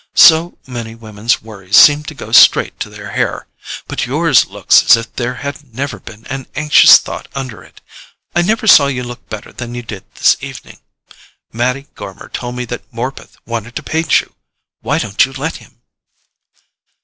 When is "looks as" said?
4.47-4.97